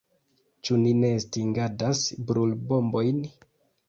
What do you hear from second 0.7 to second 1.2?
ni ne